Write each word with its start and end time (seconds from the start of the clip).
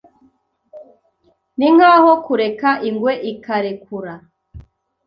Ninkaho 1.57 2.11
kureka 2.25 2.69
ingwe 2.89 3.13
ikarekura. 3.31 4.13